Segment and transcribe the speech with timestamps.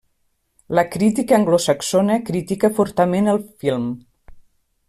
[0.77, 3.89] La crítica anglosaxona critica fortament el film.